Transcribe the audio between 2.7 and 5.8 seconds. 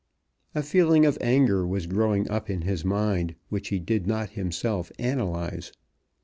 mind which he did not himself analyze.